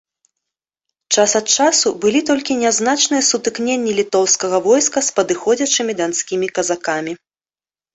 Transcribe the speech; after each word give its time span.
Час 1.17 1.31
ад 1.39 1.47
часу 1.57 1.87
былі 2.07 2.21
толькі 2.31 2.59
нязначныя 2.63 3.23
сутыкненні 3.31 3.97
літоўскага 4.01 4.57
войска 4.73 4.99
з 5.13 5.19
падыходзячымі 5.21 5.93
данскімі 6.05 6.47
казакамі. 6.61 7.13